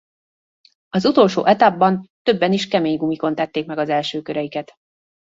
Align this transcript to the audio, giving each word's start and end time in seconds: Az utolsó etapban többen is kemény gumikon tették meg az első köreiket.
Az 0.89 1.05
utolsó 1.05 1.45
etapban 1.45 2.09
többen 2.23 2.53
is 2.53 2.67
kemény 2.67 2.97
gumikon 2.97 3.35
tették 3.35 3.65
meg 3.65 3.77
az 3.77 3.89
első 3.89 4.21
köreiket. 4.21 4.73